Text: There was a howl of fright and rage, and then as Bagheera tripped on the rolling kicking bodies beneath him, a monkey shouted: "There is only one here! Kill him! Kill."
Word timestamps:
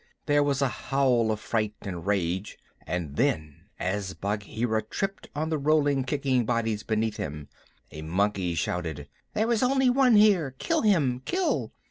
There 0.25 0.41
was 0.41 0.63
a 0.63 0.67
howl 0.67 1.31
of 1.31 1.39
fright 1.39 1.75
and 1.83 2.07
rage, 2.07 2.57
and 2.87 3.17
then 3.17 3.65
as 3.79 4.15
Bagheera 4.15 4.81
tripped 4.81 5.29
on 5.35 5.49
the 5.49 5.59
rolling 5.59 6.05
kicking 6.05 6.43
bodies 6.43 6.81
beneath 6.81 7.17
him, 7.17 7.49
a 7.91 8.01
monkey 8.01 8.55
shouted: 8.55 9.07
"There 9.35 9.51
is 9.51 9.61
only 9.61 9.91
one 9.91 10.15
here! 10.15 10.55
Kill 10.57 10.81
him! 10.81 11.21
Kill." 11.25 11.71